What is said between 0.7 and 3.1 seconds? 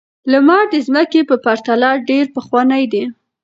د ځمکې په پرتله ډېر پخوانی دی.